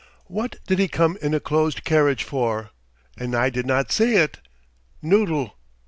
[0.25, 2.71] What did he come in a closed carriage for?
[3.19, 4.39] And I did not see it!
[4.99, 5.55] Noodle!"